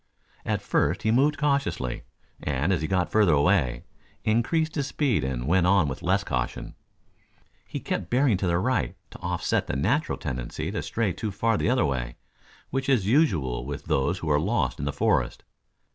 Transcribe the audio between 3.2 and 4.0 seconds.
away,